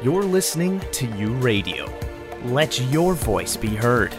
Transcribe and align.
You're 0.00 0.22
listening 0.22 0.80
to 0.92 1.06
U 1.16 1.32
Radio. 1.38 1.92
Let 2.44 2.80
your 2.82 3.14
voice 3.14 3.56
be 3.56 3.74
heard. 3.74 4.14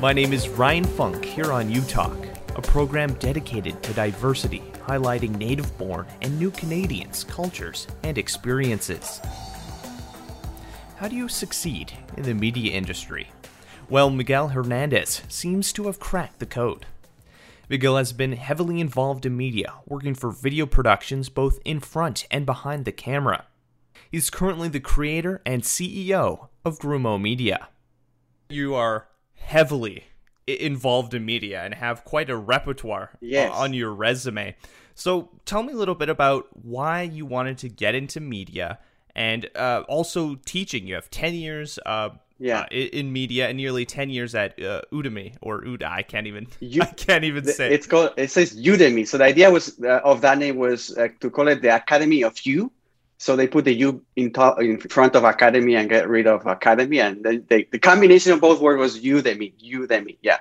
My 0.00 0.14
name 0.14 0.32
is 0.32 0.48
Ryan 0.48 0.84
Funk 0.84 1.22
here 1.22 1.52
on 1.52 1.70
U 1.70 1.82
Talk, 1.82 2.16
a 2.56 2.62
program 2.62 3.12
dedicated 3.14 3.82
to 3.82 3.92
diversity, 3.92 4.62
highlighting 4.86 5.36
native 5.36 5.76
born 5.76 6.06
and 6.22 6.38
new 6.38 6.50
Canadians' 6.50 7.24
cultures 7.24 7.86
and 8.02 8.16
experiences. 8.16 9.20
How 10.96 11.06
do 11.06 11.14
you 11.14 11.28
succeed 11.28 11.92
in 12.16 12.22
the 12.22 12.32
media 12.32 12.72
industry? 12.72 13.30
Well, 13.90 14.08
Miguel 14.08 14.48
Hernandez 14.48 15.20
seems 15.28 15.74
to 15.74 15.84
have 15.88 16.00
cracked 16.00 16.38
the 16.38 16.46
code. 16.46 16.86
Miguel 17.68 17.98
has 17.98 18.14
been 18.14 18.32
heavily 18.32 18.80
involved 18.80 19.26
in 19.26 19.36
media, 19.36 19.74
working 19.86 20.14
for 20.14 20.30
video 20.30 20.64
productions 20.64 21.28
both 21.28 21.58
in 21.66 21.80
front 21.80 22.26
and 22.30 22.46
behind 22.46 22.86
the 22.86 22.92
camera. 22.92 23.44
He's 24.10 24.28
currently 24.28 24.68
the 24.68 24.80
creator 24.80 25.40
and 25.46 25.62
CEO 25.62 26.48
of 26.64 26.80
Grumo 26.80 27.20
Media. 27.20 27.68
You 28.48 28.74
are 28.74 29.06
heavily 29.34 30.04
involved 30.48 31.14
in 31.14 31.24
media 31.24 31.62
and 31.62 31.74
have 31.74 32.04
quite 32.04 32.28
a 32.28 32.36
repertoire 32.36 33.10
yes. 33.20 33.52
on 33.54 33.72
your 33.72 33.94
resume. 33.94 34.56
So 34.96 35.30
tell 35.44 35.62
me 35.62 35.72
a 35.72 35.76
little 35.76 35.94
bit 35.94 36.08
about 36.08 36.48
why 36.64 37.02
you 37.02 37.24
wanted 37.24 37.58
to 37.58 37.68
get 37.68 37.94
into 37.94 38.18
media 38.18 38.80
and 39.14 39.48
uh, 39.54 39.84
also 39.88 40.34
teaching. 40.44 40.88
You 40.88 40.96
have 40.96 41.08
10 41.10 41.34
years 41.34 41.78
uh, 41.86 42.10
yeah. 42.40 42.62
Uh, 42.62 42.66
in 42.70 43.12
media 43.12 43.48
and 43.48 43.56
nearly 43.56 43.86
10 43.86 44.10
years 44.10 44.34
at 44.34 44.60
uh, 44.60 44.80
Udemy 44.92 45.36
or 45.40 45.62
Uda. 45.62 45.84
I 45.84 46.02
can't 46.02 46.26
even, 46.26 46.48
I 46.80 46.86
can't 46.86 47.22
even 47.22 47.44
say 47.44 47.72
It's 47.72 47.86
called, 47.86 48.14
it 48.16 48.32
says 48.32 48.56
Udemy. 48.56 49.06
So 49.06 49.18
the 49.18 49.24
idea 49.24 49.52
was 49.52 49.78
uh, 49.84 50.00
of 50.02 50.20
that 50.22 50.38
name 50.38 50.56
was 50.56 50.96
uh, 50.98 51.08
to 51.20 51.30
call 51.30 51.46
it 51.46 51.62
the 51.62 51.76
Academy 51.76 52.24
of 52.24 52.44
You 52.44 52.72
so 53.20 53.36
they 53.36 53.46
put 53.46 53.66
the 53.66 53.74
U 53.74 54.02
in 54.16 54.32
top 54.32 54.62
in 54.62 54.78
front 54.78 55.14
of 55.14 55.24
academy 55.24 55.74
and 55.74 55.90
get 55.90 56.08
rid 56.08 56.26
of 56.26 56.46
academy, 56.46 57.00
and 57.00 57.22
then 57.22 57.44
they, 57.48 57.64
the 57.64 57.78
combination 57.78 58.32
of 58.32 58.40
both 58.40 58.62
words 58.62 58.80
was 58.80 58.98
Udemy. 58.98 59.52
Udemy, 59.62 60.16
yeah. 60.22 60.38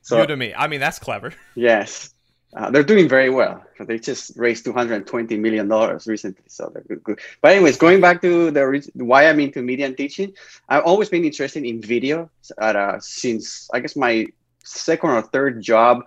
So 0.00 0.16
Udemy. 0.16 0.54
I 0.56 0.66
mean, 0.66 0.80
that's 0.80 0.98
clever. 0.98 1.34
Yes, 1.54 2.14
uh, 2.56 2.70
they're 2.70 2.84
doing 2.84 3.06
very 3.06 3.28
well. 3.28 3.62
They 3.78 3.98
just 3.98 4.32
raised 4.36 4.64
two 4.64 4.72
hundred 4.72 5.06
twenty 5.06 5.36
million 5.36 5.68
dollars 5.68 6.06
recently, 6.06 6.44
so 6.46 6.70
they're 6.72 6.84
good, 6.88 7.04
good. 7.04 7.20
But 7.42 7.52
anyways, 7.52 7.76
going 7.76 8.00
back 8.00 8.22
to 8.22 8.50
the 8.50 8.64
why 8.94 9.28
I'm 9.28 9.38
into 9.38 9.60
media 9.60 9.84
and 9.84 9.96
teaching, 9.96 10.32
I've 10.70 10.84
always 10.84 11.10
been 11.10 11.26
interested 11.26 11.64
in 11.64 11.82
video. 11.82 12.30
At, 12.56 12.76
uh, 12.76 12.98
since 13.00 13.68
I 13.74 13.80
guess 13.80 13.94
my 13.94 14.26
second 14.64 15.10
or 15.10 15.20
third 15.20 15.60
job 15.60 16.04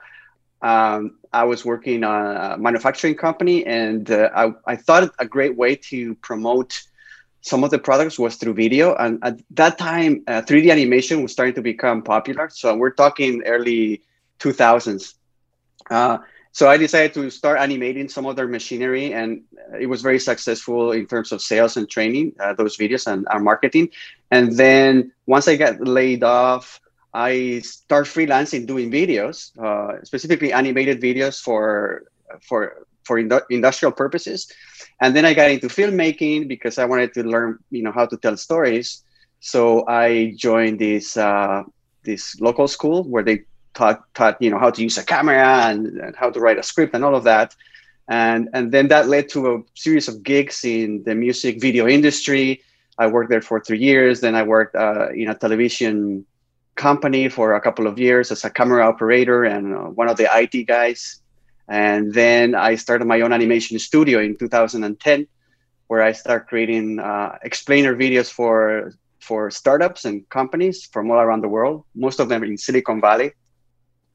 um, 0.62 1.18
I 1.34 1.44
was 1.44 1.66
working 1.66 2.04
on 2.04 2.38
a 2.38 2.58
manufacturing 2.58 3.16
company, 3.16 3.66
and 3.66 4.10
uh, 4.10 4.30
I, 4.36 4.54
I 4.66 4.76
thought 4.76 5.14
a 5.20 5.26
great 5.26 5.56
way 5.56 5.76
to 5.92 6.16
promote 6.16 6.82
some 7.42 7.64
of 7.64 7.70
the 7.70 7.78
products 7.78 8.18
was 8.18 8.38
through 8.38 8.56
video. 8.56 8.96
And 8.96 9.20
at 9.22 9.40
that 9.52 9.78
time, 9.78 10.24
uh, 10.28 10.42
3D 10.42 10.72
animation 10.72 11.22
was 11.22 11.32
starting 11.32 11.54
to 11.56 11.62
become 11.62 12.02
popular. 12.02 12.50
So 12.50 12.76
we're 12.76 12.90
talking 12.94 13.44
early 13.46 14.02
2000s. 14.40 15.14
Uh, 15.90 16.18
so 16.52 16.70
I 16.70 16.78
decided 16.78 17.14
to 17.16 17.30
start 17.30 17.60
animating 17.60 18.08
some 18.08 18.26
of 18.26 18.38
their 18.38 18.48
machinery, 18.48 19.14
and 19.14 19.42
it 19.78 19.88
was 19.88 20.02
very 20.02 20.20
successful 20.20 20.94
in 20.94 21.06
terms 21.06 21.34
of 21.34 21.42
sales 21.42 21.76
and 21.76 21.88
training 21.90 22.34
uh, 22.40 22.54
those 22.54 22.78
videos 22.78 23.06
and 23.12 23.28
our 23.28 23.42
marketing. 23.42 23.90
And 24.32 24.56
then 24.56 25.12
once 25.28 25.50
I 25.50 25.58
got 25.58 25.86
laid 25.86 26.24
off, 26.24 26.80
I 27.16 27.60
start 27.60 28.08
freelancing 28.08 28.68
doing 28.68 28.92
videos, 28.92 29.58
uh, 29.58 30.04
specifically 30.04 30.52
animated 30.52 31.00
videos 31.02 31.42
for 31.42 32.04
for 32.42 32.86
for 33.06 33.18
indu- 33.22 33.48
industrial 33.50 33.94
purposes, 33.94 34.52
and 35.00 35.16
then 35.16 35.24
I 35.24 35.34
got 35.34 35.50
into 35.50 35.68
filmmaking 35.68 36.50
because 36.50 36.78
I 36.78 36.84
wanted 36.84 37.14
to 37.14 37.24
learn, 37.24 37.60
you 37.72 37.84
know, 37.84 37.94
how 37.94 38.06
to 38.06 38.18
tell 38.18 38.36
stories. 38.36 39.02
So 39.40 39.88
I 39.88 40.34
joined 40.36 40.80
this 40.80 41.16
uh, 41.16 41.64
this 42.04 42.38
local 42.42 42.68
school 42.68 43.06
where 43.06 43.24
they 43.24 43.46
taught 43.74 44.04
taught 44.14 44.36
you 44.42 44.50
know 44.50 44.60
how 44.60 44.70
to 44.70 44.84
use 44.84 44.98
a 44.98 45.06
camera 45.06 45.72
and, 45.72 45.88
and 45.88 46.16
how 46.18 46.30
to 46.30 46.40
write 46.42 46.60
a 46.60 46.64
script 46.64 46.94
and 46.94 47.06
all 47.06 47.16
of 47.16 47.24
that, 47.24 47.56
and 48.10 48.50
and 48.52 48.74
then 48.74 48.90
that 48.90 49.08
led 49.08 49.30
to 49.30 49.56
a 49.56 49.64
series 49.74 50.10
of 50.10 50.22
gigs 50.22 50.66
in 50.66 51.02
the 51.06 51.16
music 51.16 51.62
video 51.62 51.88
industry. 51.88 52.62
I 52.98 53.08
worked 53.08 53.30
there 53.30 53.42
for 53.42 53.62
three 53.62 53.80
years. 53.80 54.20
Then 54.20 54.36
I 54.36 54.44
worked 54.44 54.76
uh, 54.76 55.12
in 55.16 55.30
a 55.30 55.36
television 55.36 56.26
company 56.76 57.30
for 57.30 57.56
a 57.56 57.62
couple 57.62 57.88
of 57.88 57.98
years 57.98 58.32
as 58.32 58.44
a 58.44 58.50
camera 58.50 58.86
operator 58.86 59.44
and 59.44 59.74
uh, 59.74 59.80
one 59.90 60.10
of 60.10 60.18
the 60.18 60.28
IT 60.32 60.66
guys. 60.68 61.22
And 61.68 62.14
then 62.14 62.54
I 62.54 62.76
started 62.76 63.06
my 63.06 63.22
own 63.22 63.34
animation 63.34 63.80
studio 63.80 64.20
in 64.20 64.38
2010, 64.38 65.28
where 65.88 66.04
I 66.04 66.12
start 66.12 66.48
creating 66.48 67.00
uh, 67.00 67.38
explainer 67.44 67.96
videos 67.96 68.30
for 68.30 68.94
for 69.20 69.50
startups 69.50 70.06
and 70.06 70.28
companies 70.30 70.86
from 70.86 71.10
all 71.10 71.18
around 71.18 71.42
the 71.42 71.48
world. 71.48 71.84
Most 71.96 72.20
of 72.20 72.30
them 72.30 72.44
in 72.44 72.58
Silicon 72.58 73.02
Valley. 73.02 73.34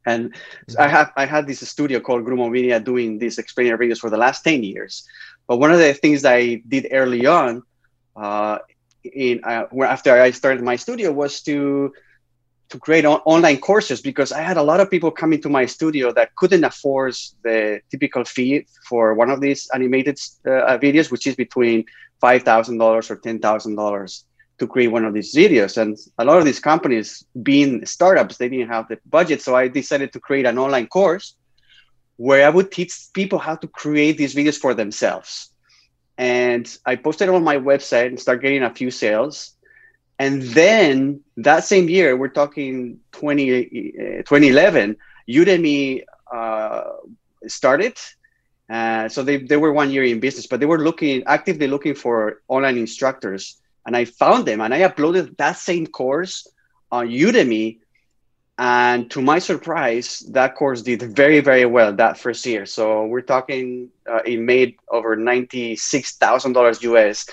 And 0.07 0.35
I 0.79 0.87
have 0.89 1.13
I 1.17 1.27
had 1.27 1.47
this 1.47 1.61
studio 1.69 1.99
called 2.01 2.25
Grumo 2.25 2.51
Media 2.51 2.79
doing 2.79 3.19
these 3.19 3.39
explainer 3.39 3.77
videos 3.77 3.99
for 3.99 4.11
the 4.11 4.17
last 4.17 4.43
10 4.43 4.63
years. 4.63 5.07
But 5.47 5.59
one 5.59 5.73
of 5.73 5.79
the 5.79 5.93
things 5.93 6.25
I 6.25 6.63
did 6.69 6.87
early 6.93 7.27
on, 7.27 7.63
uh, 8.17 8.59
in 9.03 9.43
uh, 9.45 9.67
after 9.83 10.13
I 10.15 10.31
started 10.31 10.63
my 10.63 10.77
studio, 10.77 11.11
was 11.11 11.43
to 11.43 11.93
to 12.71 12.79
create 12.79 13.05
on- 13.05 13.21
online 13.25 13.59
courses 13.59 14.01
because 14.01 14.33
I 14.33 14.41
had 14.41 14.57
a 14.57 14.63
lot 14.63 14.81
of 14.81 14.91
people 14.91 15.11
coming 15.11 15.41
to 15.43 15.49
my 15.49 15.67
studio 15.67 16.13
that 16.13 16.35
couldn't 16.37 16.65
afford 16.65 17.15
the 17.43 17.81
typical 17.91 18.25
fee 18.25 18.67
for 18.89 19.15
one 19.15 19.31
of 19.31 19.41
these 19.41 19.69
animated 19.75 20.19
uh, 20.47 20.79
videos, 20.79 21.11
which 21.11 21.27
is 21.27 21.35
between 21.35 21.85
five 22.21 22.43
thousand 22.43 22.79
dollars 22.79 23.11
or 23.11 23.17
ten 23.17 23.39
thousand 23.39 23.75
dollars 23.77 24.25
to 24.59 24.67
create 24.67 24.89
one 24.89 25.05
of 25.05 25.15
these 25.15 25.35
videos. 25.35 25.77
And 25.79 25.99
a 26.19 26.25
lot 26.25 26.39
of 26.39 26.45
these 26.45 26.61
companies, 26.61 27.25
being 27.43 27.85
startups, 27.87 28.37
they 28.37 28.49
didn't 28.49 28.69
have 28.69 28.89
the 28.89 28.99
budget, 29.07 29.43
so 29.43 29.55
I 29.57 29.69
decided 29.69 30.13
to 30.13 30.21
create 30.21 30.47
an 30.47 30.59
online 30.59 30.87
course 30.87 31.35
where 32.17 32.47
I 32.47 32.51
would 32.51 32.71
teach 32.71 32.93
people 33.15 33.39
how 33.39 33.57
to 33.57 33.67
create 33.67 34.19
these 34.19 34.35
videos 34.35 34.59
for 34.59 34.75
themselves. 34.75 35.51
And 36.19 36.69
I 36.85 36.97
posted 36.97 37.31
on 37.31 37.43
my 37.43 37.57
website 37.57 38.09
and 38.09 38.21
start 38.21 38.43
getting 38.43 38.63
a 38.63 38.75
few 38.75 38.91
sales 38.91 39.57
and 40.21 40.43
then 40.43 41.23
that 41.39 41.65
same 41.65 41.89
year, 41.89 42.15
we're 42.15 42.29
talking 42.29 43.01
20, 43.13 43.57
uh, 43.57 44.23
2011, 44.29 44.95
Udemy 45.27 46.03
uh, 46.31 46.83
started. 47.47 47.97
Uh, 48.69 49.09
so 49.09 49.23
they, 49.23 49.39
they 49.39 49.57
were 49.57 49.73
one 49.73 49.91
year 49.91 50.05
in 50.05 50.21
business, 50.21 50.47
but 50.47 50.61
they 50.61 50.67
were 50.67 50.79
looking 50.79 51.23
actively 51.25 51.69
looking 51.69 51.95
for 51.95 52.43
online 52.49 52.77
instructors. 52.77 53.57
And 53.87 53.97
I 53.97 54.05
found 54.05 54.45
them 54.45 54.61
and 54.61 54.75
I 54.75 54.81
uploaded 54.81 55.39
that 55.39 55.57
same 55.57 55.87
course 55.87 56.47
on 56.93 57.09
Udemy. 57.09 57.79
And 58.59 59.11
to 59.13 59.23
my 59.23 59.39
surprise, 59.39 60.19
that 60.33 60.55
course 60.55 60.83
did 60.83 61.01
very, 61.17 61.41
very 61.41 61.65
well 61.65 61.95
that 61.95 62.19
first 62.19 62.45
year. 62.45 62.67
So 62.67 63.07
we're 63.07 63.23
talking, 63.23 63.89
uh, 64.07 64.21
it 64.27 64.39
made 64.39 64.77
over 64.91 65.17
$96,000 65.17 66.83
US 66.83 67.27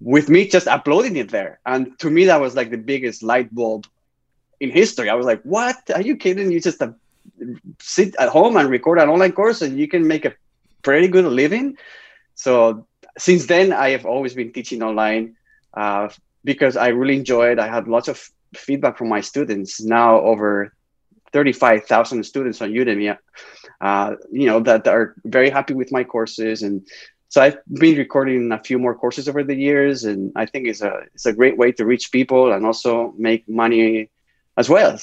with 0.00 0.28
me 0.28 0.48
just 0.48 0.66
uploading 0.66 1.16
it 1.16 1.30
there. 1.30 1.60
And 1.64 1.98
to 2.00 2.10
me, 2.10 2.26
that 2.26 2.40
was 2.40 2.54
like 2.54 2.70
the 2.70 2.78
biggest 2.78 3.22
light 3.22 3.54
bulb 3.54 3.86
in 4.60 4.70
history. 4.70 5.08
I 5.08 5.14
was 5.14 5.26
like, 5.26 5.42
what? 5.42 5.76
Are 5.94 6.02
you 6.02 6.16
kidding? 6.16 6.50
You 6.50 6.60
just 6.60 6.82
uh, 6.82 6.92
sit 7.80 8.14
at 8.18 8.28
home 8.28 8.56
and 8.56 8.68
record 8.68 8.98
an 8.98 9.08
online 9.08 9.32
course 9.32 9.62
and 9.62 9.78
you 9.78 9.88
can 9.88 10.06
make 10.06 10.24
a 10.24 10.34
pretty 10.82 11.08
good 11.08 11.24
living. 11.24 11.76
So 12.34 12.86
since 13.18 13.46
then, 13.46 13.72
I 13.72 13.90
have 13.90 14.04
always 14.06 14.34
been 14.34 14.52
teaching 14.52 14.82
online 14.82 15.36
uh, 15.74 16.08
because 16.44 16.76
I 16.76 16.88
really 16.88 17.16
enjoy 17.16 17.52
it. 17.52 17.58
I 17.58 17.68
had 17.68 17.88
lots 17.88 18.08
of 18.08 18.28
feedback 18.54 18.98
from 18.98 19.08
my 19.08 19.20
students. 19.20 19.80
Now 19.80 20.20
over 20.20 20.72
35,000 21.32 22.22
students 22.24 22.60
on 22.62 22.70
Udemy, 22.70 23.16
uh, 23.80 24.14
you 24.30 24.46
know, 24.46 24.60
that 24.60 24.86
are 24.86 25.14
very 25.24 25.50
happy 25.50 25.74
with 25.74 25.90
my 25.90 26.04
courses 26.04 26.62
and 26.62 26.86
so 27.34 27.42
I've 27.42 27.58
been 27.66 27.98
recording 27.98 28.52
a 28.52 28.62
few 28.62 28.78
more 28.78 28.94
courses 28.94 29.28
over 29.28 29.42
the 29.42 29.56
years, 29.56 30.04
and 30.04 30.30
I 30.36 30.46
think 30.46 30.68
it's 30.68 30.80
a 30.82 31.00
it's 31.14 31.26
a 31.26 31.32
great 31.32 31.58
way 31.58 31.72
to 31.72 31.84
reach 31.84 32.12
people 32.12 32.52
and 32.52 32.64
also 32.64 33.12
make 33.18 33.48
money 33.48 34.08
as 34.56 34.68
well. 34.68 34.96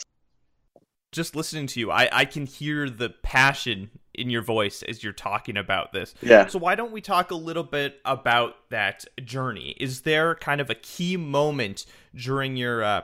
Just 1.11 1.35
listening 1.35 1.67
to 1.67 1.81
you, 1.81 1.91
I, 1.91 2.07
I 2.09 2.23
can 2.23 2.45
hear 2.45 2.89
the 2.89 3.09
passion 3.09 3.89
in 4.13 4.29
your 4.29 4.43
voice 4.43 4.81
as 4.81 5.03
you're 5.03 5.11
talking 5.11 5.57
about 5.57 5.91
this. 5.91 6.15
Yeah. 6.21 6.47
So 6.47 6.57
why 6.57 6.75
don't 6.75 6.93
we 6.93 7.01
talk 7.01 7.31
a 7.31 7.35
little 7.35 7.65
bit 7.65 7.99
about 8.05 8.55
that 8.69 9.03
journey? 9.25 9.75
Is 9.77 10.03
there 10.03 10.35
kind 10.35 10.61
of 10.61 10.69
a 10.69 10.75
key 10.75 11.17
moment 11.17 11.85
during 12.15 12.55
your 12.55 12.81
uh, 12.81 13.01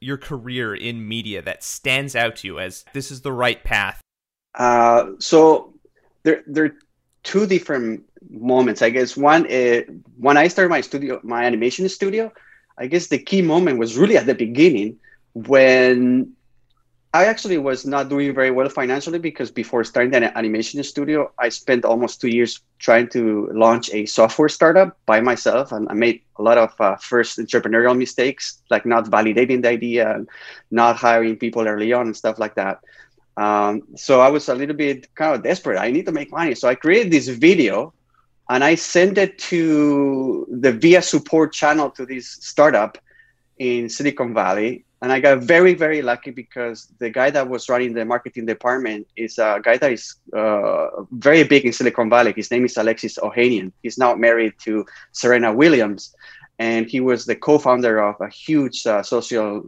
your 0.00 0.16
career 0.16 0.74
in 0.74 1.06
media 1.06 1.42
that 1.42 1.62
stands 1.62 2.16
out 2.16 2.36
to 2.36 2.48
you 2.48 2.58
as 2.58 2.86
this 2.94 3.10
is 3.10 3.20
the 3.20 3.32
right 3.32 3.62
path? 3.62 4.00
Uh, 4.54 5.10
so 5.18 5.74
there 6.22 6.42
there 6.46 6.72
two 7.24 7.46
different 7.46 8.04
moments. 8.30 8.82
I 8.82 8.90
guess 8.90 9.16
one 9.16 9.50
uh, 9.50 9.82
when 10.18 10.36
I 10.36 10.48
started 10.48 10.70
my 10.70 10.80
studio, 10.80 11.20
my 11.22 11.44
animation 11.44 11.88
studio, 11.88 12.32
I 12.78 12.86
guess 12.86 13.08
the 13.08 13.18
key 13.18 13.42
moment 13.42 13.78
was 13.78 13.96
really 13.96 14.16
at 14.16 14.26
the 14.26 14.34
beginning 14.34 14.98
when 15.34 16.34
I 17.14 17.26
actually 17.26 17.58
was 17.58 17.84
not 17.84 18.08
doing 18.08 18.34
very 18.34 18.50
well 18.50 18.68
financially 18.70 19.18
because 19.18 19.50
before 19.50 19.84
starting 19.84 20.12
the 20.12 20.36
animation 20.36 20.82
studio, 20.82 21.30
I 21.38 21.50
spent 21.50 21.84
almost 21.84 22.22
two 22.22 22.28
years 22.28 22.60
trying 22.78 23.08
to 23.10 23.50
launch 23.52 23.90
a 23.92 24.06
software 24.06 24.48
startup 24.48 24.96
by 25.04 25.20
myself, 25.20 25.72
and 25.72 25.86
I 25.90 25.94
made 25.94 26.22
a 26.38 26.42
lot 26.42 26.56
of 26.56 26.72
uh, 26.80 26.96
first 26.96 27.38
entrepreneurial 27.38 27.96
mistakes, 27.98 28.62
like 28.70 28.86
not 28.86 29.04
validating 29.04 29.60
the 29.62 29.68
idea, 29.68 30.14
and 30.14 30.26
not 30.70 30.96
hiring 30.96 31.36
people 31.36 31.68
early 31.68 31.92
on, 31.92 32.06
and 32.06 32.16
stuff 32.16 32.38
like 32.38 32.54
that. 32.54 32.80
Um, 33.36 33.82
so 33.94 34.20
I 34.20 34.28
was 34.28 34.48
a 34.48 34.54
little 34.54 34.76
bit 34.76 35.14
kind 35.14 35.34
of 35.34 35.42
desperate. 35.42 35.78
I 35.78 35.90
need 35.90 36.06
to 36.06 36.12
make 36.12 36.30
money, 36.30 36.54
so 36.54 36.66
I 36.66 36.74
created 36.74 37.12
this 37.12 37.28
video, 37.28 37.92
and 38.48 38.62
I 38.64 38.74
sent 38.74 39.18
it 39.18 39.38
to 39.50 40.46
the 40.50 40.72
via 40.72 41.02
support 41.02 41.52
channel 41.52 41.90
to 41.90 42.04
this 42.06 42.28
startup 42.28 42.98
in 43.58 43.88
Silicon 43.88 44.34
Valley 44.34 44.84
and 45.02 45.10
I 45.12 45.18
got 45.18 45.40
very, 45.40 45.74
very 45.74 46.00
lucky 46.00 46.30
because 46.30 46.86
the 47.00 47.10
guy 47.10 47.28
that 47.30 47.48
was 47.48 47.68
running 47.68 47.92
the 47.92 48.04
marketing 48.04 48.46
department 48.46 49.08
is 49.16 49.36
a 49.36 49.60
guy 49.60 49.76
that 49.76 49.90
is 49.90 50.14
uh, 50.32 51.02
very 51.10 51.42
big 51.42 51.64
in 51.64 51.72
Silicon 51.72 52.08
Valley. 52.08 52.32
His 52.34 52.52
name 52.52 52.64
is 52.64 52.76
Alexis 52.76 53.18
Ohanian. 53.18 53.72
He's 53.82 53.98
now 53.98 54.14
married 54.14 54.52
to 54.60 54.86
Serena 55.10 55.52
Williams, 55.52 56.14
and 56.60 56.86
he 56.88 57.00
was 57.00 57.26
the 57.26 57.34
co-founder 57.34 58.00
of 58.00 58.14
a 58.20 58.28
huge 58.28 58.86
uh, 58.86 59.02
social 59.02 59.64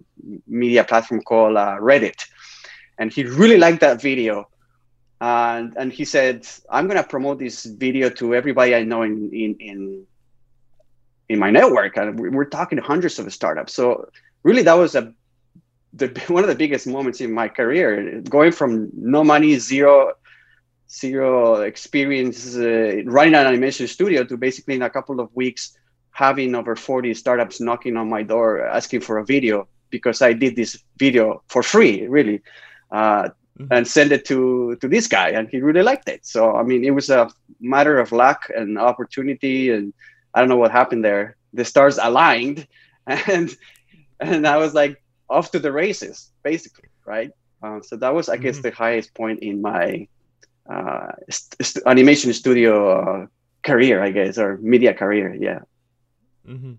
media 0.46 0.84
platform 0.84 1.20
called 1.20 1.56
uh, 1.56 1.78
Reddit. 1.80 2.24
And 2.98 3.12
he 3.12 3.24
really 3.24 3.58
liked 3.58 3.80
that 3.80 4.00
video, 4.00 4.48
and 5.24 5.74
and 5.76 5.92
he 5.92 6.04
said, 6.04 6.46
"I'm 6.68 6.86
gonna 6.86 7.02
promote 7.02 7.38
this 7.38 7.64
video 7.64 8.10
to 8.10 8.34
everybody 8.34 8.74
I 8.74 8.82
know 8.84 9.02
in 9.02 9.30
in 9.32 9.56
in, 9.58 10.06
in 11.30 11.38
my 11.38 11.50
network." 11.50 11.96
And 11.96 12.20
we're 12.36 12.52
talking 12.58 12.76
to 12.76 12.84
hundreds 12.84 13.18
of 13.18 13.32
startups. 13.32 13.72
So 13.72 14.10
really, 14.42 14.62
that 14.62 14.74
was 14.74 14.94
a 14.94 15.14
the 15.94 16.08
one 16.28 16.44
of 16.44 16.50
the 16.50 16.54
biggest 16.54 16.86
moments 16.86 17.20
in 17.22 17.32
my 17.32 17.48
career, 17.48 18.20
going 18.28 18.52
from 18.52 18.90
no 18.92 19.24
money, 19.24 19.58
zero, 19.58 20.12
zero 20.90 21.62
experience 21.62 22.56
uh, 22.56 23.02
running 23.06 23.34
an 23.34 23.46
animation 23.46 23.86
studio 23.88 24.24
to 24.24 24.36
basically 24.36 24.74
in 24.74 24.82
a 24.82 24.90
couple 24.90 25.20
of 25.20 25.34
weeks 25.34 25.78
having 26.10 26.54
over 26.54 26.76
40 26.76 27.12
startups 27.14 27.60
knocking 27.60 27.96
on 27.96 28.08
my 28.08 28.22
door 28.22 28.64
asking 28.64 29.00
for 29.00 29.18
a 29.18 29.24
video 29.24 29.66
because 29.90 30.22
I 30.22 30.32
did 30.32 30.54
this 30.54 30.78
video 30.98 31.42
for 31.48 31.62
free, 31.62 32.06
really, 32.06 32.42
uh, 32.92 33.30
mm-hmm. 33.58 33.72
and 33.72 33.86
send 33.86 34.12
it 34.12 34.24
to 34.26 34.76
to 34.80 34.88
this 34.88 35.06
guy, 35.06 35.30
and 35.30 35.48
he 35.48 35.60
really 35.60 35.82
liked 35.82 36.08
it. 36.08 36.26
So 36.26 36.56
I 36.56 36.62
mean, 36.62 36.84
it 36.84 36.90
was 36.90 37.10
a 37.10 37.30
matter 37.60 37.98
of 37.98 38.12
luck 38.12 38.50
and 38.54 38.78
opportunity, 38.78 39.70
and 39.70 39.92
I 40.34 40.40
don't 40.40 40.48
know 40.48 40.56
what 40.56 40.72
happened 40.72 41.04
there. 41.04 41.36
The 41.52 41.64
stars 41.64 41.98
aligned, 41.98 42.66
and 43.06 43.54
and 44.20 44.46
I 44.46 44.56
was 44.56 44.74
like, 44.74 45.02
off 45.28 45.50
to 45.52 45.58
the 45.58 45.72
races, 45.72 46.30
basically, 46.42 46.88
right? 47.04 47.30
Uh, 47.62 47.80
so 47.80 47.96
that 47.96 48.14
was, 48.14 48.28
I 48.28 48.36
guess, 48.36 48.56
mm-hmm. 48.56 48.68
the 48.68 48.70
highest 48.72 49.14
point 49.14 49.40
in 49.40 49.62
my 49.62 50.06
uh, 50.68 51.12
st- 51.30 51.84
animation 51.86 52.32
studio 52.32 52.72
uh, 52.98 53.26
career, 53.62 54.02
I 54.02 54.10
guess, 54.10 54.38
or 54.38 54.58
media 54.58 54.92
career. 54.94 55.34
Yeah. 55.34 55.60
Mm-hmm. 56.46 56.74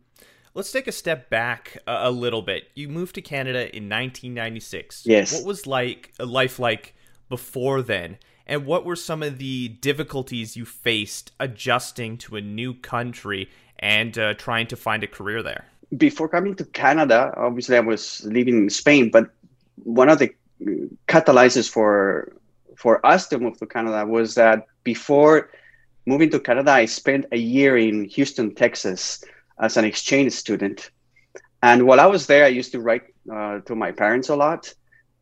Let's 0.56 0.72
take 0.72 0.88
a 0.88 0.92
step 0.92 1.30
back 1.30 1.78
a, 1.86 2.07
a, 2.07 2.12
little 2.12 2.42
bit. 2.42 2.69
You 2.74 2.88
moved 2.88 3.13
to 3.16 3.22
Canada 3.22 3.60
in 3.60 3.84
1996. 3.90 5.06
Yes. 5.06 5.34
What 5.34 5.46
was 5.46 5.68
like 5.68 6.13
life 6.18 6.57
like 6.57 6.96
before 7.30 7.81
then? 7.84 8.18
And 8.48 8.66
what 8.66 8.86
were 8.86 8.96
some 8.96 9.22
of 9.22 9.38
the 9.38 9.68
difficulties 9.68 10.56
you 10.56 10.66
faced 10.66 11.31
adjusting 11.40 12.18
to 12.19 12.38
a 12.38 12.42
new 12.42 12.74
country 12.74 13.50
and 13.78 14.18
uh, 14.18 14.34
trying 14.36 14.68
to 14.68 14.75
find 14.75 15.04
a 15.04 15.07
career 15.07 15.44
there? 15.44 15.66
before 15.98 16.28
coming 16.28 16.56
to 16.56 16.66
Canada, 16.66 17.34
obviously 17.38 17.78
I 17.78 17.81
was 17.81 18.24
living 18.25 18.58
in 18.58 18.69
Spain, 18.69 19.10
but 19.10 19.30
one 19.84 20.10
of 20.10 20.19
the 20.19 20.34
catalyzers 21.08 21.69
for 21.69 22.31
for 22.75 23.06
us 23.06 23.28
to 23.30 23.40
move 23.40 23.58
to 23.60 23.66
Canada 23.66 24.06
was 24.06 24.36
that 24.36 24.68
before 24.84 25.50
moving 26.06 26.30
to 26.31 26.40
Canada, 26.40 26.72
I 26.72 26.86
spent 26.86 27.25
a 27.31 27.38
year 27.38 27.78
in 27.78 28.06
Houston, 28.06 28.54
Texas, 28.54 29.24
as 29.60 29.78
an 29.78 29.86
exchange 29.86 30.34
student. 30.34 30.92
And 31.62 31.88
while 31.88 32.00
I 32.00 32.06
was 32.06 32.28
there, 32.28 32.46
I 32.46 32.50
used 32.50 32.72
to 32.74 32.80
write 32.81 33.04
uh, 33.31 33.60
to 33.62 33.75
my 33.75 33.92
parents 33.92 34.30
a 34.30 34.36
lot, 34.36 34.74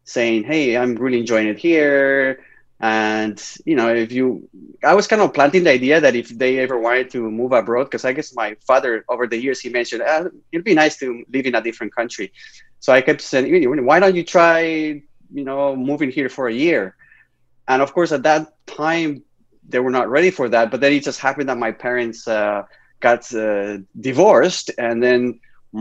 saying, 0.03 0.43
"Hey, 0.43 0.75
I'm 0.77 0.95
really 0.95 1.19
enjoying 1.19 1.47
it 1.47 1.57
here. 1.57 2.39
And 2.83 3.41
you 3.65 3.77
know 3.77 3.87
if 3.93 4.11
you 4.11 4.49
i 4.83 4.93
was 4.93 5.07
kind 5.07 5.21
of 5.21 5.33
planting 5.33 5.63
the 5.63 5.69
idea 5.69 6.01
that 6.01 6.15
if 6.15 6.27
they 6.37 6.59
ever 6.59 6.77
wanted 6.77 7.09
to 7.11 7.31
move 7.31 7.53
abroad 7.53 7.85
because 7.85 8.03
i 8.03 8.11
guess 8.11 8.35
my 8.35 8.57
father 8.67 9.05
over 9.07 9.25
the 9.25 9.37
years 9.41 9.61
he 9.61 9.69
mentioned 9.69 10.03
ah, 10.05 10.25
it'd 10.51 10.65
be 10.65 10.73
nice 10.73 10.97
to 10.97 11.23
live 11.31 11.45
in 11.45 11.55
a 11.55 11.61
different 11.61 11.95
country. 11.95 12.33
So 12.81 12.91
i 12.91 12.99
kept 12.99 13.21
saying 13.21 13.85
why 13.85 13.99
don't 14.01 14.15
you 14.15 14.25
try 14.25 14.59
you 15.33 15.45
know 15.45 15.77
moving 15.77 16.11
here 16.11 16.27
for 16.27 16.49
a 16.49 16.53
year? 16.53 16.97
And 17.69 17.81
of 17.81 17.93
course 17.93 18.11
at 18.11 18.23
that 18.23 18.51
time 18.67 19.23
they 19.69 19.79
were 19.79 19.95
not 19.99 20.09
ready 20.09 20.29
for 20.29 20.49
that 20.49 20.69
but 20.69 20.81
then 20.81 20.91
it 20.91 21.03
just 21.03 21.21
happened 21.21 21.47
that 21.47 21.57
my 21.57 21.71
parents 21.71 22.27
uh, 22.27 22.63
got 23.07 23.21
uh, 23.35 23.77
divorced 24.09 24.67
and 24.85 24.95
then 25.05 25.39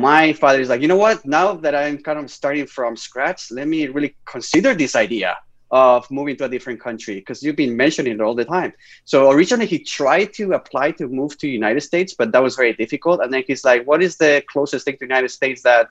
my 0.09 0.33
father 0.41 0.61
is 0.65 0.69
like 0.73 0.83
you 0.85 0.91
know 0.93 1.03
what 1.07 1.19
now 1.39 1.49
that 1.65 1.75
i'm 1.83 1.99
kind 2.07 2.19
of 2.19 2.27
starting 2.31 2.67
from 2.77 2.97
scratch 3.09 3.41
let 3.59 3.67
me 3.75 3.81
really 3.97 4.15
consider 4.35 4.71
this 4.75 4.95
idea 5.07 5.37
of 5.73 6.09
moving 6.11 6.37
to 6.37 6.45
a 6.45 6.49
different 6.49 6.79
country 6.79 7.15
because 7.15 7.43
you've 7.43 7.57
been 7.57 7.75
mentioning 7.75 8.13
it 8.13 8.21
all 8.21 8.35
the 8.35 8.45
time. 8.45 8.73
So 9.07 9.31
originally 9.31 9.67
he 9.67 9.79
tried 9.79 10.35
to 10.35 10.53
apply 10.53 10.91
to 10.93 11.09
move 11.09 11.33
to 11.39 11.47
the 11.47 11.59
United 11.63 11.81
States, 11.81 12.13
but 12.13 12.31
that 12.33 12.43
was 12.43 12.57
very 12.57 12.75
difficult. 12.75 13.23
And 13.23 13.33
then 13.33 13.43
he's 13.47 13.65
like, 13.65 13.87
"What 13.87 14.03
is 14.03 14.17
the 14.17 14.45
closest 14.53 14.85
thing 14.85 14.97
to 14.97 14.99
the 15.01 15.13
United 15.15 15.31
States 15.31 15.63
that 15.63 15.87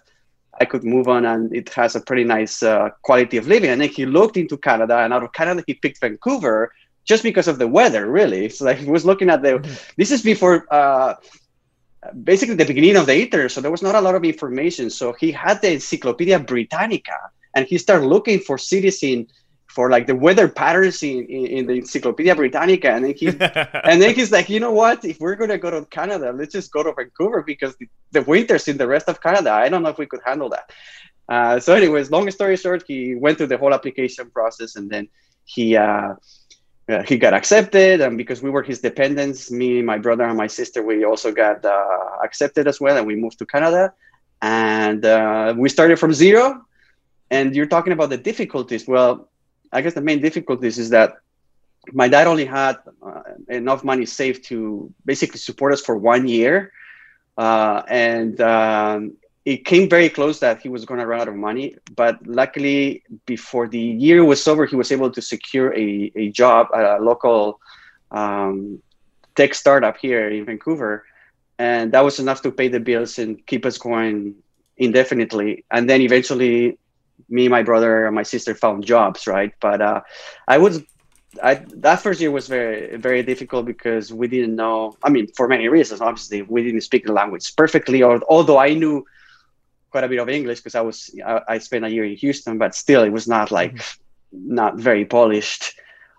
I 0.62 0.66
could 0.66 0.84
move 0.84 1.08
on 1.08 1.26
and 1.26 1.44
it 1.56 1.70
has 1.80 1.96
a 1.96 2.02
pretty 2.02 2.24
nice 2.24 2.62
uh, 2.62 2.90
quality 3.02 3.38
of 3.38 3.48
living?" 3.48 3.72
And 3.72 3.82
then 3.82 3.90
he 3.90 4.06
looked 4.06 4.38
into 4.38 4.56
Canada, 4.70 4.98
and 5.04 5.12
out 5.16 5.24
of 5.24 5.34
Canada 5.34 5.64
he 5.66 5.74
picked 5.74 6.00
Vancouver 6.00 6.72
just 7.06 7.24
because 7.24 7.48
of 7.48 7.60
the 7.60 7.68
weather. 7.68 8.10
Really, 8.10 8.50
So 8.50 8.66
like 8.66 8.78
he 8.78 8.90
was 8.90 9.06
looking 9.06 9.30
at 9.30 9.42
the. 9.42 9.60
Mm-hmm. 9.60 9.74
This 9.98 10.12
is 10.12 10.22
before. 10.22 10.66
Uh, 10.72 11.16
basically 12.24 12.56
the 12.56 12.66
beginning 12.66 12.96
of 12.96 13.06
the 13.06 13.16
internet 13.16 13.52
so 13.52 13.62
there 13.62 13.70
was 13.70 13.84
not 13.84 13.94
a 13.94 14.02
lot 14.02 14.16
of 14.16 14.26
information 14.26 14.90
so 14.90 15.14
he 15.14 15.32
had 15.32 15.62
the 15.62 15.74
encyclopedia 15.74 16.40
britannica 16.40 17.30
and 17.54 17.68
he 17.68 17.78
started 17.78 18.08
looking 18.08 18.40
for 18.40 18.58
cities 18.58 19.04
in 19.04 19.28
for 19.68 19.90
like 19.90 20.06
the 20.06 20.16
weather 20.16 20.50
patterns 20.50 21.02
in, 21.02 21.26
in, 21.26 21.46
in, 21.48 21.66
the 21.66 21.74
Encyclopedia 21.74 22.36
Britannica, 22.36 22.90
and 22.92 23.06
then 23.06 23.14
he 23.14 23.28
and 23.88 24.02
then 24.02 24.14
he's 24.14 24.32
like, 24.32 24.50
you 24.50 24.60
know 24.60 24.74
what? 24.74 25.06
If 25.06 25.20
we're 25.20 25.36
gonna 25.36 25.58
go 25.58 25.72
to 25.72 25.86
Canada, 25.86 26.34
let's 26.34 26.52
just 26.52 26.72
go 26.72 26.84
to 26.84 26.94
Vancouver 26.94 27.42
because 27.42 27.76
the, 27.78 27.88
the 28.12 28.22
winters 28.22 28.68
in 28.68 28.78
the 28.78 28.88
rest 28.88 29.08
of 29.08 29.22
Canada. 29.22 29.52
I 29.52 29.70
don't 29.70 29.84
know 29.84 29.90
if 29.90 29.98
we 29.98 30.06
could 30.06 30.20
handle 30.26 30.50
that. 30.50 30.72
Uh, 31.30 31.60
so, 31.60 31.74
anyways, 31.74 32.12
long 32.12 32.30
story 32.32 32.58
short, 32.58 32.84
he 32.86 33.16
went 33.16 33.38
through 33.38 33.48
the 33.48 33.58
whole 33.58 33.74
application 33.74 34.30
process, 34.32 34.76
and 34.76 34.90
then 34.90 35.08
he 35.46 35.78
uh, 35.78 36.16
uh, 36.90 37.04
he 37.04 37.18
got 37.18 37.34
accepted, 37.34 38.02
and 38.02 38.18
because 38.18 38.42
we 38.42 38.50
were 38.50 38.64
his 38.64 38.80
dependents, 38.80 39.52
me, 39.52 39.82
my 39.82 39.98
brother, 39.98 40.24
and 40.24 40.38
my 40.38 40.48
sister, 40.48 40.84
we 40.84 41.04
also 41.04 41.32
got 41.32 41.64
uh, 41.64 42.18
accepted 42.24 42.68
as 42.68 42.80
well, 42.82 42.98
and 42.98 43.06
we 43.06 43.16
moved 43.16 43.40
to 43.40 43.46
Canada, 43.46 43.94
and 44.42 45.06
uh, 45.06 45.54
we 45.58 45.70
started 45.70 45.98
from 46.00 46.14
zero. 46.14 46.66
And 47.30 47.56
you're 47.56 47.68
talking 47.68 47.94
about 47.94 48.10
the 48.10 48.18
difficulties. 48.18 48.86
Well, 48.88 49.30
I 49.72 49.82
guess 49.82 49.94
the 49.94 50.02
main 50.02 50.22
difficulties 50.22 50.78
is 50.78 50.90
that 50.90 51.14
my 51.94 52.08
dad 52.08 52.28
only 52.28 52.46
had 52.46 52.78
uh, 53.02 53.22
enough 53.48 53.84
money 53.84 54.06
saved 54.06 54.44
to 54.46 54.94
basically 55.06 55.40
support 55.40 55.74
us 55.74 55.82
for 55.82 55.96
one 55.96 56.28
year, 56.28 56.74
uh, 57.38 57.84
and 57.88 58.40
um, 58.42 59.14
it 59.44 59.66
came 59.66 59.90
very 59.90 60.10
close 60.10 60.40
that 60.40 60.62
he 60.62 60.70
was 60.70 60.86
going 60.86 61.00
to 61.00 61.06
run 61.06 61.22
out 61.22 61.28
of 61.28 61.36
money. 61.36 61.76
But 61.96 62.26
luckily, 62.28 63.04
before 63.26 63.68
the 63.68 63.80
year 63.80 64.24
was 64.24 64.48
over, 64.48 64.66
he 64.66 64.76
was 64.76 64.92
able 64.92 65.10
to 65.12 65.22
secure 65.22 65.74
a, 65.76 66.12
a 66.16 66.30
job 66.30 66.68
at 66.76 67.00
a 67.00 67.04
local 67.04 67.60
um, 68.12 68.82
tech 69.36 69.56
startup 69.56 69.98
here 69.98 70.30
in 70.30 70.46
Vancouver, 70.46 71.06
and 71.58 71.92
that 71.94 72.02
was 72.02 72.20
enough 72.20 72.42
to 72.44 72.52
pay 72.52 72.68
the 72.68 72.80
bills 72.80 73.18
and 73.18 73.46
keep 73.48 73.66
us 73.66 73.78
going 73.78 74.36
indefinitely. 74.78 75.66
And 75.72 75.90
then 75.90 76.02
eventually, 76.02 76.78
me, 77.30 77.48
my 77.48 77.64
brother, 77.64 78.06
and 78.06 78.16
my 78.16 78.24
sister 78.24 78.54
found 78.54 78.86
jobs, 78.86 79.26
right? 79.26 79.54
But 79.60 79.82
uh, 79.82 80.02
I 80.48 80.58
was 80.60 80.84
I, 81.42 81.56
that 81.78 82.02
first 82.02 82.20
year 82.20 82.30
was 82.30 82.48
very 82.48 82.98
very 82.98 83.24
difficult 83.24 83.66
because 83.66 84.14
we 84.14 84.28
didn't 84.28 84.56
know. 84.56 84.98
I 85.02 85.10
mean, 85.10 85.28
for 85.36 85.48
many 85.48 85.68
reasons, 85.68 86.02
obviously, 86.02 86.42
we 86.44 86.64
didn't 86.64 86.82
speak 86.82 87.06
the 87.06 87.14
language 87.14 87.56
perfectly. 87.56 88.04
Or 88.04 88.22
although 88.30 88.58
I 88.58 88.74
knew 88.74 89.06
quite 89.92 90.04
a 90.04 90.08
bit 90.08 90.20
of 90.20 90.30
English 90.30 90.60
because 90.60 90.76
I 90.76 90.82
was 90.82 91.14
I, 91.26 91.42
I, 91.48 91.58
spent 91.60 91.86
a 91.86 91.90
year 91.90 92.06
in 92.06 92.16
Houston, 92.16 92.58
but 92.58 92.74
still, 92.74 93.04
it 93.04 93.12
was 93.12 93.28
not 93.28 93.52
like 93.52 93.76
mm-hmm. 93.76 94.56
not 94.56 94.78
very 94.78 95.06
polished. 95.06 95.76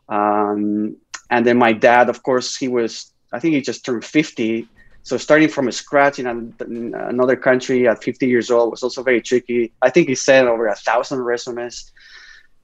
Um, 0.09 0.97
and 1.31 1.47
then 1.47 1.59
my 1.59 1.73
dad, 1.73 2.09
of 2.09 2.23
course, 2.23 2.57
he 2.57 2.69
was 2.69 3.13
I 3.33 3.41
think 3.41 3.55
he 3.55 3.61
just 3.61 3.85
turned 3.85 4.05
fifty, 4.05 4.69
so 5.05 5.17
starting 5.17 5.49
from 5.49 5.71
scratch 5.73 6.19
in, 6.19 6.27
a, 6.27 6.65
in, 6.65 6.95
another 6.95 7.35
country 7.37 7.89
at 7.89 8.03
50 8.03 8.29
years 8.29 8.51
old 8.51 8.71
was 8.71 8.83
also 8.83 9.03
very 9.03 9.21
tricky. 9.21 9.73
I 9.83 9.91
think 9.91 10.09
he 10.09 10.15
sent 10.15 10.47
over 10.47 10.67
a 10.69 10.77
thousand 10.77 11.21
resumes 11.21 11.93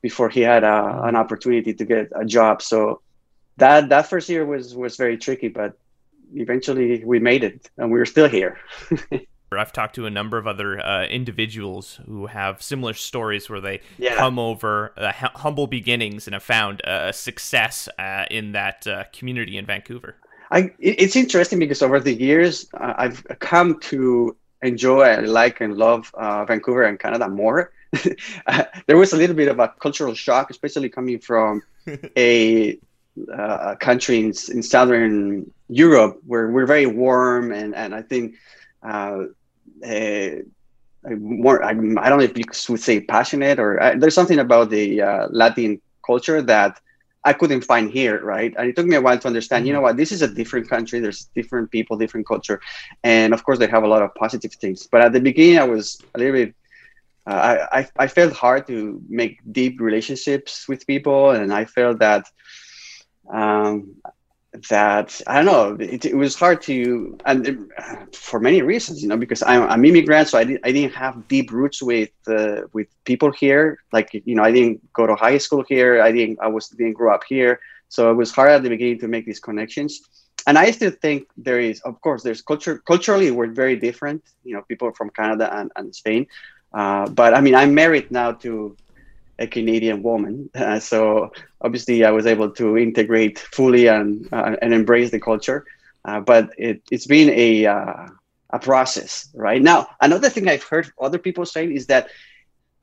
before 0.03 0.29
he 0.29 0.41
had 0.41 0.62
a, 0.62 1.00
an 1.05 1.17
opportunity 1.17 1.75
to 1.75 1.85
get 1.85 2.12
a 2.15 2.25
job. 2.25 2.62
So 2.62 3.03
that 3.57 3.88
that 3.88 4.09
first 4.09 4.29
year 4.29 4.47
was 4.47 4.75
was 4.75 4.97
very 4.97 5.19
tricky, 5.19 5.49
but 5.49 5.77
eventually 6.35 7.05
we 7.05 7.19
made 7.19 7.43
it, 7.43 7.69
and 7.77 7.91
we're 7.91 8.07
still 8.07 8.29
here. 8.29 8.59
I've 9.57 9.73
talked 9.73 9.95
to 9.95 10.05
a 10.05 10.11
number 10.11 10.37
of 10.37 10.47
other 10.47 10.78
uh, 10.85 11.07
individuals 11.07 12.00
who 12.07 12.26
have 12.26 12.61
similar 12.61 12.93
stories 12.93 13.49
where 13.49 13.61
they 13.61 13.81
Yeah. 13.99 14.17
come 14.17 14.38
over 14.38 14.93
uh, 14.97 15.12
hu- 15.12 15.38
humble 15.38 15.67
beginnings 15.67 16.26
and 16.26 16.35
have 16.35 16.43
found 16.43 16.85
uh, 16.85 17.12
success 17.12 17.88
uh, 17.99 18.26
in 18.31 18.52
that 18.52 18.87
uh, 18.87 19.05
community 19.12 19.57
in 19.57 19.64
Vancouver. 19.64 20.17
I, 20.50 20.71
it's 20.78 21.17
interesting 21.17 21.59
because 21.59 21.83
over 21.83 22.00
the 22.00 22.12
years 22.12 22.67
uh, 22.75 22.95
I've 22.99 23.25
come 23.38 23.78
to 23.81 24.37
enjoy, 24.62 25.02
and 25.05 25.28
like, 25.28 25.61
and 25.61 25.76
love 25.76 26.11
uh, 26.14 26.45
Vancouver 26.45 26.83
and 26.83 26.99
Canada 26.99 27.28
more. 27.28 27.73
Uh, 28.47 28.64
there 28.87 28.97
was 28.97 29.12
a 29.12 29.17
little 29.17 29.37
bit 29.37 29.49
of 29.49 29.59
a 29.59 29.69
cultural 29.81 30.14
shock, 30.14 30.50
especially 30.50 30.88
coming 30.88 31.19
from 31.19 31.62
a, 32.17 32.78
uh, 33.35 33.75
country 33.76 34.19
in, 34.19 34.26
in 34.26 34.62
southern 34.62 35.50
Europe 35.69 36.19
where 36.26 36.49
we're 36.50 36.67
very 36.67 36.87
warm, 36.87 37.52
and 37.52 37.75
and 37.75 37.95
I 37.95 38.02
think. 38.02 38.35
Uh, 38.83 39.25
uh, 39.85 40.42
more, 41.11 41.62
I, 41.62 41.70
I 41.70 41.73
don't 41.73 42.18
know 42.18 42.20
if 42.20 42.37
you 42.37 42.44
would 42.68 42.80
say 42.80 43.00
passionate 43.00 43.58
or 43.58 43.80
uh, 43.80 43.94
there's 43.97 44.14
something 44.14 44.38
about 44.38 44.70
the 44.70 45.02
uh, 45.02 45.28
Latin 45.30 45.80
culture 46.04 46.42
that 46.42 46.80
I 47.25 47.32
couldn't 47.32 47.62
find 47.62 47.90
here, 47.90 48.23
right? 48.23 48.54
And 48.56 48.68
it 48.68 48.76
took 48.76 48.87
me 48.87 48.97
a 48.97 49.00
while 49.00 49.18
to 49.18 49.26
understand, 49.26 49.66
you 49.66 49.73
know 49.73 49.80
what, 49.80 49.97
this 49.97 50.12
is 50.12 50.23
a 50.23 50.28
different 50.28 50.68
country. 50.68 51.00
There's 51.00 51.28
different 51.35 51.70
people, 51.70 51.97
different 51.97 52.26
culture. 52.26 52.61
And 53.04 53.35
of 53.35 53.44
course, 53.44 53.58
they 53.58 53.66
have 53.66 53.82
a 53.82 53.88
lot 53.88 54.02
of 54.02 54.14
positive 54.14 54.52
things. 54.54 54.88
But 54.90 55.02
at 55.02 55.12
the 55.12 55.20
beginning, 55.20 55.58
I 55.58 55.64
was 55.64 56.00
a 56.14 56.18
little 56.18 56.35
bit, 56.35 56.54
uh, 57.26 57.35
I, 57.73 57.78
I, 57.80 57.88
I 57.99 58.06
felt 58.06 58.32
hard 58.32 58.66
to 58.68 59.02
make 59.08 59.40
deep 59.52 59.80
relationships 59.80 60.68
with 60.68 60.87
people. 60.87 61.30
And 61.30 61.52
I 61.52 61.64
felt 61.64 61.99
that, 61.99 62.26
um, 63.30 63.97
that 64.71 65.21
I 65.27 65.37
don't 65.43 65.47
know, 65.47 65.77
it, 65.85 66.05
it 66.05 66.17
was 66.17 66.35
hard 66.35 66.62
to, 66.62 67.19
and 67.25 67.47
it- 67.49 68.15
for 68.15 68.41
many 68.41 68.62
reasons, 68.62 69.03
you 69.03 69.09
know, 69.09 69.17
because 69.17 69.43
I'm, 69.43 69.62
I'm 69.69 69.85
immigrant, 69.85 70.29
so 70.29 70.38
I, 70.38 70.45
did, 70.45 70.61
I 70.65 70.73
didn't 70.73 70.95
have 70.95 71.29
deep 71.29 71.50
roots 71.53 71.83
with 71.83 72.11
uh, 72.29 72.62
with 72.73 72.88
people 73.05 73.31
here. 73.33 73.79
Like 73.93 74.09
you 74.12 74.35
know, 74.35 74.43
I 74.43 74.53
didn't 74.53 74.93
go 74.93 75.07
to 75.07 75.15
high 75.15 75.38
school 75.38 75.65
here. 75.69 76.00
I 76.03 76.11
didn't, 76.12 76.38
I 76.41 76.49
was 76.49 76.69
didn't 76.69 76.95
grow 76.95 77.15
up 77.15 77.23
here, 77.29 77.61
so 77.88 78.11
it 78.11 78.15
was 78.15 78.31
hard 78.33 78.50
at 78.50 78.62
the 78.62 78.69
beginning 78.69 78.99
to 79.00 79.09
make 79.09 79.27
these 79.27 79.41
connections. 79.41 80.00
And 80.47 80.57
I 80.59 80.71
still 80.71 80.91
think 80.91 81.29
there 81.37 81.61
is, 81.61 81.81
of 81.83 82.00
course, 82.00 82.23
there's 82.23 82.41
culture. 82.43 82.79
Culturally, 82.87 83.31
we're 83.31 83.49
very 83.53 83.77
different. 83.77 84.23
You 84.45 84.55
know, 84.55 84.62
people 84.62 84.93
from 84.93 85.11
Canada 85.11 85.49
and, 85.55 85.71
and 85.77 85.95
Spain. 85.95 86.27
Uh, 86.73 87.09
but 87.09 87.35
I 87.35 87.41
mean, 87.41 87.55
I'm 87.55 87.75
married 87.75 88.11
now 88.11 88.33
to 88.45 88.77
a 89.38 89.47
Canadian 89.47 90.02
woman, 90.02 90.50
uh, 90.54 90.80
so 90.80 91.33
obviously 91.61 92.04
I 92.04 92.11
was 92.11 92.26
able 92.26 92.50
to 92.52 92.76
integrate 92.76 93.38
fully 93.38 93.87
and 93.87 94.28
uh, 94.33 94.57
and 94.61 94.75
embrace 94.75 95.11
the 95.11 95.21
culture. 95.21 95.64
Uh, 96.04 96.21
but 96.21 96.50
it, 96.59 96.83
it's 96.90 97.07
been 97.07 97.30
a 97.30 97.66
uh, 97.66 98.07
a 98.50 98.59
process, 98.59 99.28
right? 99.35 99.61
Now, 99.61 99.88
another 100.00 100.30
thing 100.30 100.49
I've 100.49 100.62
heard 100.62 100.90
other 101.00 101.18
people 101.18 101.45
saying 101.45 101.73
is 101.73 101.87
that, 101.87 102.09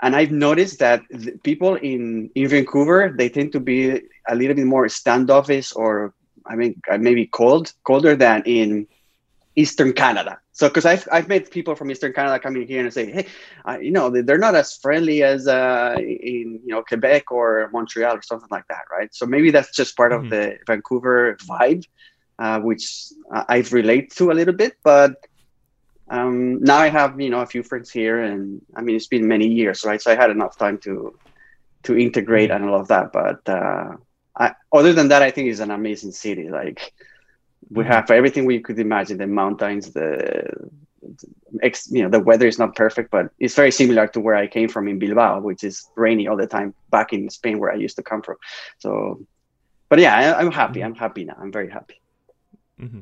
and 0.01 0.15
I've 0.15 0.31
noticed 0.31 0.79
that 0.79 1.01
people 1.43 1.75
in 1.75 2.29
in 2.35 2.47
Vancouver 2.47 3.13
they 3.17 3.29
tend 3.29 3.51
to 3.53 3.59
be 3.59 4.01
a 4.27 4.35
little 4.35 4.55
bit 4.55 4.65
more 4.65 4.87
standoffish, 4.89 5.73
or 5.75 6.13
I 6.45 6.55
mean, 6.55 6.81
maybe 6.99 7.25
cold, 7.25 7.73
colder 7.83 8.15
than 8.15 8.43
in 8.45 8.87
Eastern 9.55 9.93
Canada. 9.93 10.39
So, 10.51 10.67
because 10.67 10.85
I've, 10.85 11.07
I've 11.11 11.27
met 11.27 11.51
people 11.51 11.75
from 11.75 11.91
Eastern 11.91 12.13
Canada 12.13 12.39
coming 12.39 12.67
here 12.67 12.81
and 12.81 12.93
say, 12.93 13.11
hey, 13.11 13.27
uh, 13.67 13.77
you 13.79 13.91
know, 13.91 14.09
they- 14.09 14.21
they're 14.21 14.37
not 14.37 14.55
as 14.55 14.77
friendly 14.77 15.23
as 15.23 15.47
uh, 15.47 15.95
in, 15.99 16.59
you 16.63 16.73
know, 16.73 16.83
Quebec 16.83 17.31
or 17.31 17.69
Montreal 17.73 18.17
or 18.17 18.21
something 18.21 18.49
like 18.51 18.67
that, 18.69 18.81
right? 18.91 19.09
So 19.13 19.25
maybe 19.25 19.51
that's 19.51 19.75
just 19.75 19.95
part 19.97 20.11
Mhm. 20.11 20.17
of 20.17 20.27
the 20.29 20.57
Vancouver 20.67 21.37
vibe, 21.47 21.83
uh, 22.39 22.59
which 22.59 22.85
I- 23.31 23.45
I've 23.49 23.73
relate 23.73 24.11
to 24.17 24.31
a 24.31 24.33
little 24.33 24.53
bit. 24.53 24.73
But 24.83 25.13
um, 26.09 26.61
now 26.61 26.77
I 26.77 26.87
have, 26.89 27.19
you 27.19 27.29
know, 27.29 27.41
a 27.41 27.45
few 27.47 27.63
friends 27.63 27.91
here, 27.91 28.19
and 28.21 28.61
I 28.75 28.81
mean, 28.81 28.95
it's 28.95 29.07
been 29.07 29.27
many 29.27 29.47
years, 29.47 29.83
right? 29.85 30.01
So 30.01 30.11
I 30.11 30.15
had 30.15 30.29
enough 30.31 30.57
time 30.57 30.77
to 30.83 31.17
to 31.83 31.97
integrate 31.97 32.51
and 32.51 32.65
all 32.65 32.79
of 32.79 32.87
that. 32.89 33.11
But 33.13 33.47
uh, 33.47 33.95
I, 34.37 34.53
other 34.73 34.93
than 34.93 35.09
that, 35.09 35.21
I 35.21 35.31
think 35.31 35.49
it's 35.49 35.59
an 35.59 35.71
amazing 35.71 36.11
city. 36.11 36.49
Like 36.49 36.79
we 37.69 37.85
have 37.85 38.09
everything 38.11 38.45
we 38.45 38.59
could 38.59 38.79
imagine: 38.79 39.17
the 39.17 39.27
mountains, 39.27 39.91
the 39.93 40.69
you 41.89 42.03
know, 42.03 42.09
the 42.09 42.19
weather 42.19 42.47
is 42.47 42.59
not 42.59 42.75
perfect, 42.75 43.11
but 43.11 43.27
it's 43.39 43.55
very 43.55 43.71
similar 43.71 44.07
to 44.07 44.19
where 44.19 44.35
I 44.35 44.47
came 44.47 44.67
from 44.67 44.87
in 44.87 44.99
Bilbao, 44.99 45.41
which 45.41 45.63
is 45.63 45.87
rainy 45.95 46.27
all 46.27 46.37
the 46.37 46.47
time. 46.47 46.73
Back 46.89 47.13
in 47.13 47.29
Spain, 47.29 47.59
where 47.59 47.71
I 47.71 47.75
used 47.75 47.95
to 47.97 48.03
come 48.03 48.21
from. 48.21 48.35
So, 48.79 49.25
but 49.89 49.99
yeah, 49.99 50.15
I, 50.15 50.39
I'm 50.39 50.51
happy. 50.51 50.83
I'm 50.83 50.95
happy 50.95 51.25
now. 51.25 51.35
I'm 51.39 51.51
very 51.51 51.69
happy. 51.69 52.01
hmm 52.79 53.01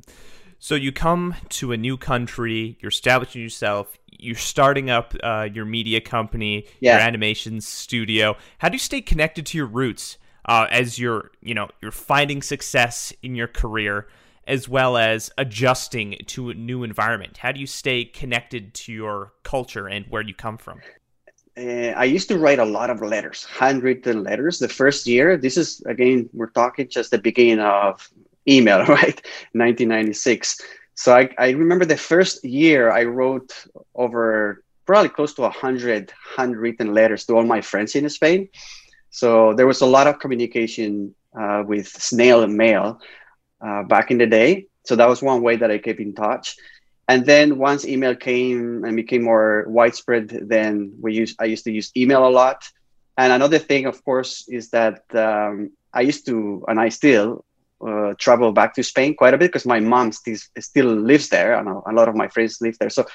So 0.59 0.75
you 0.75 0.91
come 0.91 1.35
to 1.49 1.71
a 1.71 1.77
new 1.77 1.97
country, 1.97 2.77
you're 2.81 2.89
establishing 2.89 3.41
yourself, 3.41 3.97
you're 4.07 4.35
starting 4.35 4.89
up 4.89 5.13
uh, 5.23 5.47
your 5.51 5.65
media 5.65 5.99
company, 6.01 6.65
Yeah. 6.79 6.93
your 6.97 7.01
animation 7.01 7.61
studio. 7.61 8.37
How 8.59 8.69
do 8.69 8.75
you 8.75 8.79
stay 8.79 9.01
connected 9.01 9.45
to 9.47 9.57
your 9.57 9.67
roots 9.67 10.17
uh, 10.45 10.67
as 10.71 10.99
you're, 10.99 11.31
you 11.41 11.53
know, 11.53 11.69
you're 11.81 11.91
finding 11.91 12.41
success 12.41 13.13
in 13.21 13.35
your 13.35 13.47
career, 13.47 14.07
as 14.47 14.67
well 14.67 14.97
as 14.97 15.31
adjusting 15.37 16.17
to 16.27 16.49
a 16.49 16.53
new 16.53 16.83
environment? 16.83 17.37
How 17.37 17.51
do 17.51 17.59
you 17.59 17.67
stay 17.67 18.05
connected 18.05 18.73
to 18.75 18.93
your 18.93 19.33
culture 19.43 19.87
and 19.87 20.05
where 20.09 20.21
you 20.21 20.33
come 20.33 20.57
from? 20.57 20.81
uh, 21.57 21.93
I 21.95 22.05
used 22.05 22.27
to 22.29 22.37
write 22.37 22.59
a 22.59 22.65
lot 22.65 22.89
of 22.89 23.01
letters, 23.01 23.45
handwritten 23.45 24.23
letters. 24.23 24.59
The 24.59 24.67
first 24.67 25.05
year, 25.05 25.37
this 25.37 25.57
is 25.57 25.81
again, 25.81 26.29
we're 26.33 26.49
talking 26.49 26.87
just 26.89 27.11
the 27.11 27.17
beginning 27.17 27.59
of 27.59 28.09
email, 28.47 28.79
right? 28.87 29.21
1996. 29.53 30.59
So 30.95 31.15
I, 31.15 31.29
I 31.37 31.51
remember 31.51 31.85
the 31.85 31.97
first 31.97 32.43
year 32.43 32.91
I 32.91 33.03
wrote 33.03 33.65
over 33.95 34.63
probably 34.85 35.09
close 35.09 35.33
to 35.35 35.41
100 35.41 36.11
handwritten 36.35 36.93
letters 36.93 37.25
to 37.25 37.35
all 37.35 37.43
my 37.43 37.61
friends 37.61 37.95
in 37.95 38.07
Spain. 38.09 38.49
So 39.09 39.53
there 39.53 39.67
was 39.67 39.81
a 39.81 39.85
lot 39.85 40.07
of 40.07 40.19
communication 40.19 41.13
uh, 41.39 41.63
with 41.65 41.87
snail 41.87 42.45
mail 42.47 42.99
uh, 43.65 43.83
back 43.83 44.11
in 44.11 44.17
the 44.17 44.27
day. 44.27 44.67
So 44.83 44.95
that 44.95 45.07
was 45.07 45.21
one 45.21 45.41
way 45.41 45.55
that 45.55 45.71
I 45.71 45.77
kept 45.77 45.99
in 45.99 46.13
touch. 46.13 46.57
And 47.07 47.25
then 47.25 47.57
once 47.57 47.85
email 47.85 48.15
came 48.15 48.83
and 48.85 48.95
became 48.95 49.23
more 49.23 49.65
widespread 49.67 50.29
then 50.29 50.93
we 51.01 51.13
use 51.13 51.35
i 51.39 51.45
used 51.45 51.65
to 51.65 51.71
use 51.71 51.91
email 51.95 52.25
a 52.27 52.29
lot. 52.29 52.63
And 53.17 53.31
another 53.31 53.59
thing 53.59 53.85
of 53.85 54.03
course 54.03 54.47
is 54.49 54.69
that 54.69 55.03
um, 55.13 55.71
i 55.93 56.01
used 56.01 56.25
to 56.27 56.63
and 56.67 56.79
i 56.79 56.89
still 56.89 57.45
uh, 57.85 58.13
travel 58.17 58.51
back 58.53 58.73
to 58.75 58.83
spain 58.83 59.13
quite 59.15 59.33
a 59.33 59.37
bit 59.37 59.51
because 59.51 59.65
my 59.65 59.79
mom 59.79 60.11
still, 60.11 60.37
still 60.59 60.87
lives 60.87 61.27
there 61.29 61.57
and 61.57 61.67
a, 61.67 61.81
a 61.87 61.93
lot 61.93 62.07
of 62.07 62.15
my 62.15 62.27
friends 62.29 62.61
live 62.61 62.77
there. 62.79 62.89
So 62.89 63.05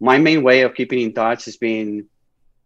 my 0.00 0.18
main 0.18 0.42
way 0.42 0.62
of 0.62 0.74
keeping 0.74 1.00
in 1.00 1.12
touch 1.12 1.46
has 1.46 1.56
been 1.56 2.06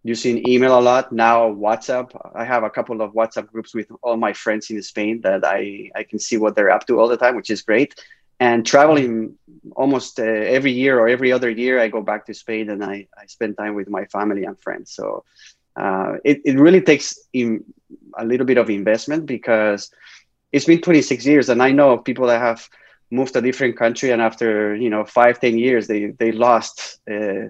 using 0.05 0.47
email 0.49 0.79
a 0.79 0.81
lot 0.81 1.13
now 1.13 1.51
whatsapp. 1.53 2.11
I 2.35 2.45
have 2.45 2.63
a 2.63 2.71
couple 2.71 3.01
of 3.03 3.13
whatsapp 3.13 3.47
groups 3.51 3.75
with 3.75 3.87
all 4.03 4.17
my 4.17 4.33
friends 4.33 4.71
in 4.71 4.83
spain 4.83 5.21
that 5.23 5.45
i 5.45 5.91
i 5.97 6.03
can 6.03 6.19
see 6.19 6.37
what 6.37 6.55
they're 6.55 6.71
up 6.71 6.87
to 6.87 6.99
all 6.99 7.09
the 7.09 7.17
time 7.17 7.37
which 7.37 7.51
is 7.51 7.63
great. 7.63 7.95
And 8.41 8.65
traveling 8.67 9.35
almost 9.77 10.19
uh, 10.19 10.23
every 10.23 10.73
year 10.73 10.99
or 10.99 11.09
every 11.09 11.33
other 11.33 11.51
year 11.51 11.81
i 11.81 11.89
go 11.89 12.03
back 12.03 12.27
to 12.27 12.35
spain 12.35 12.71
and 12.71 12.83
i, 12.85 13.07
I 13.21 13.27
spend 13.27 13.57
time 13.57 13.75
with 13.75 13.89
my 13.89 14.05
family 14.07 14.45
and 14.45 14.59
friends. 14.59 14.93
So 14.93 15.25
uh, 15.77 16.15
it, 16.25 16.41
it 16.45 16.59
really 16.59 16.81
takes 16.81 17.19
in 17.33 17.65
a 18.19 18.25
little 18.25 18.47
bit 18.47 18.59
of 18.59 18.71
investment 18.71 19.27
because 19.27 19.91
it's 20.53 20.65
been 20.65 20.81
26 20.81 21.27
years 21.27 21.49
and 21.49 21.63
i 21.63 21.71
know 21.71 21.97
people 21.99 22.27
that 22.27 22.41
have 22.41 22.69
moved 23.11 23.33
to 23.33 23.39
a 23.39 23.43
different 23.43 23.77
country 23.77 24.11
and 24.11 24.21
after 24.21 24.75
you 24.75 24.91
know 24.91 25.05
five 25.05 25.41
ten 25.41 25.59
years 25.59 25.87
they 25.87 26.07
they 26.19 26.33
lost 26.33 27.01
uh, 27.11 27.49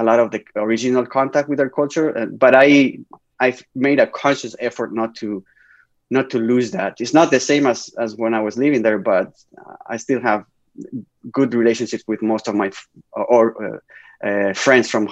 a 0.00 0.02
lot 0.02 0.18
of 0.20 0.30
the 0.30 0.42
original 0.56 1.04
contact 1.06 1.48
with 1.48 1.58
their 1.58 1.70
culture 1.80 2.06
but 2.44 2.54
i 2.54 2.98
i've 3.40 3.62
made 3.74 3.98
a 4.00 4.06
conscious 4.06 4.54
effort 4.68 4.90
not 5.00 5.14
to 5.20 5.44
not 6.10 6.30
to 6.30 6.38
lose 6.38 6.70
that 6.70 6.92
it's 7.00 7.14
not 7.20 7.30
the 7.30 7.40
same 7.50 7.66
as 7.66 7.78
as 7.98 8.10
when 8.16 8.32
i 8.34 8.40
was 8.40 8.56
living 8.64 8.82
there 8.82 8.98
but 8.98 9.28
uh, 9.60 9.76
i 9.86 9.96
still 9.96 10.20
have 10.20 10.44
good 11.30 11.54
relationships 11.54 12.04
with 12.06 12.22
most 12.22 12.48
of 12.48 12.54
my 12.54 12.70
or 13.12 13.44
uh, 13.64 13.78
uh, 14.26 14.52
friends 14.54 14.90
from 14.90 15.04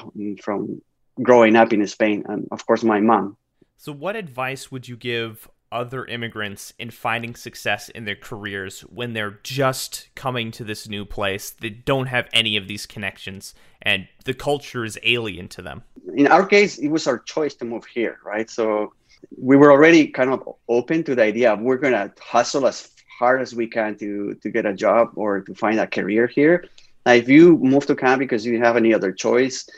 from 0.42 0.80
growing 1.22 1.56
up 1.56 1.72
in 1.72 1.86
Spain, 1.86 2.24
and 2.28 2.46
of 2.50 2.66
course 2.66 2.82
my 2.82 3.00
mom. 3.00 3.36
So, 3.76 3.92
what 3.92 4.16
advice 4.16 4.70
would 4.70 4.88
you 4.88 4.96
give 4.96 5.48
other 5.70 6.04
immigrants 6.04 6.72
in 6.78 6.90
finding 6.90 7.34
success 7.34 7.88
in 7.88 8.04
their 8.04 8.16
careers 8.16 8.80
when 8.82 9.12
they're 9.12 9.38
just 9.42 10.08
coming 10.14 10.50
to 10.52 10.64
this 10.64 10.88
new 10.88 11.04
place? 11.04 11.50
They 11.50 11.70
don't 11.70 12.06
have 12.06 12.28
any 12.32 12.56
of 12.56 12.68
these 12.68 12.86
connections, 12.86 13.54
and 13.82 14.08
the 14.24 14.34
culture 14.34 14.84
is 14.84 14.98
alien 15.02 15.48
to 15.48 15.62
them. 15.62 15.82
In 16.14 16.26
our 16.26 16.46
case, 16.46 16.78
it 16.78 16.88
was 16.88 17.06
our 17.06 17.18
choice 17.18 17.54
to 17.56 17.64
move 17.64 17.84
here, 17.86 18.18
right? 18.24 18.48
So 18.48 18.92
we 19.36 19.56
were 19.56 19.72
already 19.72 20.08
kind 20.08 20.30
of 20.30 20.48
open 20.68 21.02
to 21.04 21.14
the 21.14 21.22
idea 21.22 21.52
of 21.52 21.60
we're 21.60 21.78
gonna 21.78 22.12
hustle 22.20 22.66
as 22.66 22.90
hard 23.18 23.40
as 23.40 23.54
we 23.54 23.66
can 23.66 23.96
to 23.96 24.34
to 24.42 24.50
get 24.50 24.66
a 24.66 24.74
job 24.74 25.10
or 25.14 25.40
to 25.40 25.54
find 25.54 25.80
a 25.80 25.86
career 25.86 26.26
here. 26.26 26.64
Now, 27.04 27.12
if 27.12 27.28
you 27.28 27.56
move 27.58 27.86
to 27.86 27.94
Canada 27.94 28.18
because 28.18 28.44
you 28.44 28.58
have 28.60 28.76
any 28.76 28.92
other 28.92 29.12
choice, 29.12 29.68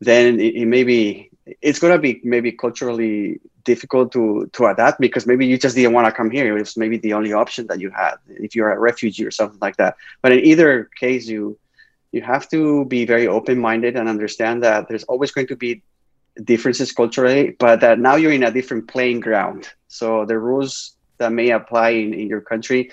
then 0.00 0.38
it, 0.40 0.54
it 0.54 0.66
may 0.66 0.84
be 0.84 1.30
it's 1.62 1.78
gonna 1.78 1.98
be 1.98 2.20
maybe 2.24 2.52
culturally 2.52 3.40
difficult 3.64 4.12
to 4.12 4.48
to 4.52 4.66
adapt 4.66 5.00
because 5.00 5.26
maybe 5.26 5.46
you 5.46 5.58
just 5.58 5.76
didn't 5.76 5.92
want 5.92 6.06
to 6.06 6.12
come 6.12 6.30
here. 6.30 6.46
It 6.48 6.60
was 6.60 6.76
maybe 6.76 6.98
the 6.98 7.12
only 7.12 7.32
option 7.32 7.66
that 7.68 7.80
you 7.80 7.90
had 7.90 8.14
if 8.28 8.54
you're 8.54 8.70
a 8.70 8.78
refugee 8.78 9.24
or 9.24 9.30
something 9.30 9.58
like 9.60 9.76
that. 9.76 9.96
But 10.22 10.32
in 10.32 10.40
either 10.40 10.90
case, 10.98 11.26
you 11.26 11.58
you 12.12 12.22
have 12.22 12.48
to 12.50 12.84
be 12.86 13.04
very 13.04 13.26
open-minded 13.26 13.96
and 13.96 14.08
understand 14.08 14.62
that 14.62 14.88
there's 14.88 15.04
always 15.04 15.30
going 15.32 15.48
to 15.48 15.56
be 15.56 15.82
differences 16.42 16.92
culturally, 16.92 17.56
but 17.58 17.80
that 17.80 17.98
now 17.98 18.16
you're 18.16 18.32
in 18.32 18.42
a 18.44 18.50
different 18.50 18.88
playing 18.88 19.20
ground. 19.20 19.68
So 19.88 20.24
the 20.24 20.38
rules 20.38 20.96
that 21.18 21.32
may 21.32 21.50
apply 21.50 21.90
in, 21.90 22.14
in 22.14 22.28
your 22.28 22.40
country 22.40 22.90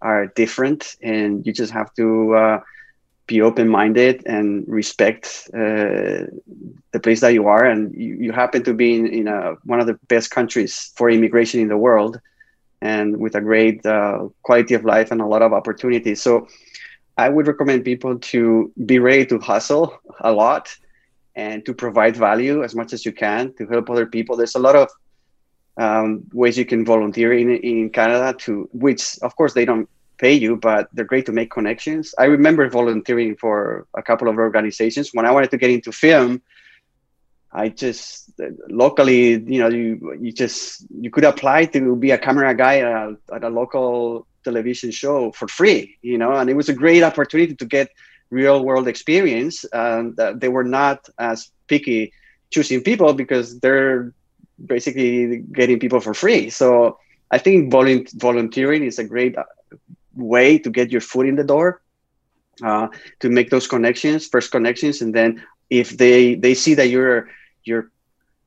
are 0.00 0.26
different, 0.26 0.96
and 1.02 1.46
you 1.46 1.52
just 1.52 1.72
have 1.72 1.92
to 1.94 2.34
uh, 2.34 2.60
be 3.26 3.40
open-minded 3.40 4.26
and 4.26 4.64
respect 4.68 5.48
uh, 5.54 6.28
the 6.92 7.00
place 7.02 7.20
that 7.20 7.32
you 7.32 7.46
are. 7.46 7.64
And 7.64 7.94
you, 7.94 8.16
you 8.16 8.32
happen 8.32 8.62
to 8.64 8.74
be 8.74 8.94
in, 8.96 9.06
in 9.06 9.28
a, 9.28 9.54
one 9.64 9.80
of 9.80 9.86
the 9.86 9.98
best 10.08 10.30
countries 10.30 10.92
for 10.96 11.08
immigration 11.10 11.60
in 11.60 11.68
the 11.68 11.76
world, 11.76 12.20
and 12.82 13.16
with 13.16 13.34
a 13.34 13.40
great 13.40 13.84
uh, 13.86 14.28
quality 14.42 14.74
of 14.74 14.84
life 14.84 15.10
and 15.10 15.20
a 15.20 15.26
lot 15.26 15.42
of 15.42 15.52
opportunities. 15.52 16.20
So 16.20 16.46
I 17.16 17.28
would 17.28 17.46
recommend 17.46 17.84
people 17.84 18.18
to 18.18 18.72
be 18.84 18.98
ready 18.98 19.24
to 19.26 19.38
hustle 19.38 19.98
a 20.20 20.32
lot 20.32 20.74
and 21.34 21.64
to 21.64 21.72
provide 21.72 22.16
value 22.16 22.62
as 22.62 22.74
much 22.74 22.92
as 22.92 23.06
you 23.06 23.12
can 23.12 23.54
to 23.54 23.66
help 23.66 23.88
other 23.88 24.06
people. 24.06 24.36
There's 24.36 24.54
a 24.54 24.58
lot 24.58 24.76
of 24.76 24.90
um, 25.76 26.24
ways 26.32 26.58
you 26.58 26.64
can 26.64 26.84
volunteer 26.84 27.32
in, 27.32 27.50
in 27.56 27.90
Canada 27.90 28.36
to 28.40 28.68
which 28.72 29.18
of 29.22 29.34
course 29.34 29.54
they 29.54 29.64
don't 29.64 29.88
pay 30.24 30.32
you, 30.44 30.52
but 30.56 30.82
they're 30.94 31.12
great 31.12 31.26
to 31.26 31.34
make 31.40 31.50
connections. 31.58 32.04
I 32.22 32.26
remember 32.36 32.64
volunteering 32.80 33.36
for 33.36 33.54
a 34.00 34.02
couple 34.08 34.26
of 34.28 34.36
organizations 34.46 35.06
when 35.12 35.26
I 35.28 35.32
wanted 35.36 35.50
to 35.50 35.58
get 35.62 35.70
into 35.76 35.92
film. 35.92 36.30
I 37.52 37.64
just 37.68 38.06
locally, 38.82 39.24
you 39.52 39.60
know, 39.62 39.70
you 39.78 39.88
you 40.24 40.32
just 40.44 40.62
you 41.04 41.10
could 41.14 41.26
apply 41.32 41.58
to 41.74 41.80
be 42.04 42.10
a 42.16 42.18
camera 42.26 42.54
guy 42.64 42.76
at 42.86 42.92
a, 43.02 43.06
at 43.36 43.42
a 43.48 43.52
local 43.60 44.26
television 44.46 44.90
show 44.90 45.18
for 45.38 45.46
free, 45.58 45.82
you 46.10 46.18
know, 46.22 46.32
and 46.38 46.46
it 46.52 46.56
was 46.60 46.68
a 46.68 46.80
great 46.82 47.02
opportunity 47.10 47.54
to 47.62 47.66
get 47.76 47.88
real 48.30 48.58
world 48.68 48.86
experience. 48.94 49.56
And 49.72 50.18
uh, 50.18 50.32
they 50.40 50.50
were 50.56 50.68
not 50.80 50.98
as 51.30 51.38
picky 51.70 52.00
choosing 52.54 52.82
people 52.88 53.10
because 53.22 53.46
they're 53.62 54.12
basically 54.74 55.44
getting 55.58 55.78
people 55.84 56.00
for 56.00 56.14
free. 56.24 56.50
So 56.60 56.98
I 57.30 57.38
think 57.44 57.58
volunteering 58.26 58.82
is 58.90 58.98
a 58.98 59.06
great 59.14 59.34
way 60.16 60.58
to 60.58 60.70
get 60.70 60.90
your 60.90 61.00
foot 61.00 61.26
in 61.26 61.36
the 61.36 61.44
door, 61.44 61.80
uh, 62.62 62.88
to 63.20 63.28
make 63.28 63.50
those 63.50 63.66
connections, 63.66 64.26
first 64.26 64.50
connections, 64.50 65.02
and 65.02 65.14
then 65.14 65.42
if 65.70 65.96
they 65.96 66.34
they 66.34 66.54
see 66.54 66.74
that 66.74 66.88
you're 66.88 67.28
you're 67.64 67.90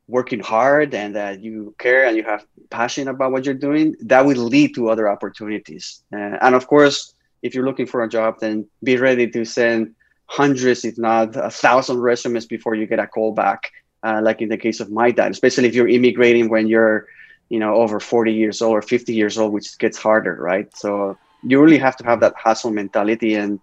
working 0.07 0.39
hard 0.39 0.93
and 0.93 1.15
that 1.15 1.41
you 1.41 1.75
care 1.77 2.05
and 2.05 2.15
you 2.15 2.23
have 2.23 2.45
passion 2.69 3.07
about 3.07 3.31
what 3.31 3.45
you're 3.45 3.53
doing, 3.53 3.95
that 3.99 4.25
will 4.25 4.37
lead 4.37 4.73
to 4.75 4.89
other 4.89 5.09
opportunities. 5.09 6.01
Uh, 6.13 6.37
and 6.41 6.55
of 6.55 6.67
course, 6.67 7.13
if 7.41 7.53
you're 7.53 7.65
looking 7.65 7.85
for 7.85 8.03
a 8.03 8.09
job, 8.09 8.39
then 8.39 8.65
be 8.83 8.97
ready 8.97 9.29
to 9.29 9.43
send 9.45 9.93
hundreds, 10.25 10.85
if 10.85 10.97
not 10.97 11.35
a 11.35 11.49
thousand 11.49 11.99
resumes 11.99 12.45
before 12.45 12.75
you 12.75 12.85
get 12.85 12.99
a 12.99 13.07
call 13.07 13.33
back. 13.33 13.71
Uh, 14.03 14.21
like 14.21 14.41
in 14.41 14.49
the 14.49 14.57
case 14.57 14.79
of 14.79 14.91
my 14.91 15.11
dad, 15.11 15.31
especially 15.31 15.67
if 15.67 15.75
you're 15.75 15.87
immigrating 15.87 16.49
when 16.49 16.67
you're, 16.67 17.07
you 17.49 17.59
know, 17.59 17.75
over 17.75 17.99
40 17.99 18.31
years 18.31 18.61
old 18.61 18.73
or 18.73 18.81
50 18.81 19.13
years 19.13 19.37
old, 19.37 19.51
which 19.51 19.77
gets 19.79 19.97
harder, 19.97 20.35
right? 20.35 20.73
So 20.77 21.17
you 21.43 21.61
really 21.61 21.77
have 21.77 21.95
to 21.97 22.03
have 22.03 22.19
that 22.21 22.35
hustle 22.35 22.71
mentality, 22.71 23.35
and 23.35 23.59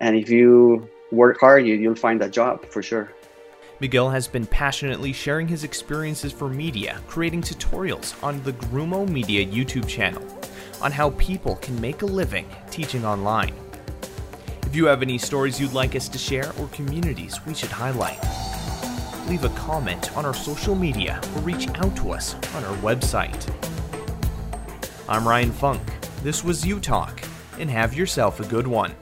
and 0.00 0.16
if 0.16 0.30
you 0.30 0.88
work 1.10 1.40
hard, 1.40 1.66
you, 1.66 1.74
you'll 1.74 1.94
find 1.94 2.22
a 2.22 2.28
job 2.28 2.64
for 2.66 2.82
sure. 2.82 3.12
Miguel 3.80 4.10
has 4.10 4.26
been 4.26 4.46
passionately 4.46 5.12
sharing 5.12 5.46
his 5.46 5.62
experiences 5.62 6.32
for 6.32 6.48
media, 6.48 7.00
creating 7.06 7.42
tutorials 7.42 8.20
on 8.24 8.42
the 8.42 8.52
Grumo 8.52 9.08
Media 9.08 9.46
YouTube 9.46 9.86
channel 9.86 10.22
on 10.80 10.90
how 10.90 11.10
people 11.10 11.56
can 11.56 11.80
make 11.80 12.02
a 12.02 12.06
living 12.06 12.48
teaching 12.70 13.04
online. 13.04 13.54
If 14.66 14.74
you 14.74 14.86
have 14.86 15.00
any 15.00 15.16
stories 15.16 15.60
you'd 15.60 15.72
like 15.72 15.94
us 15.94 16.08
to 16.08 16.18
share 16.18 16.52
or 16.58 16.66
communities 16.68 17.40
we 17.46 17.54
should 17.54 17.70
highlight, 17.70 18.18
leave 19.28 19.44
a 19.44 19.48
comment 19.50 20.16
on 20.16 20.26
our 20.26 20.34
social 20.34 20.74
media 20.74 21.20
or 21.36 21.42
reach 21.42 21.68
out 21.68 21.96
to 21.96 22.12
us 22.12 22.34
on 22.54 22.64
our 22.64 22.76
website. 22.78 23.48
I'm 25.08 25.26
Ryan 25.26 25.52
Funk. 25.52 25.97
This 26.22 26.42
was 26.42 26.66
U 26.66 26.80
Talk, 26.80 27.22
and 27.60 27.70
have 27.70 27.94
yourself 27.94 28.40
a 28.40 28.44
good 28.46 28.66
one. 28.66 28.92